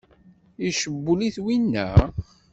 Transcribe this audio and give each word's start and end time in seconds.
Icewwel-it 0.69 1.37
winna? 1.45 1.87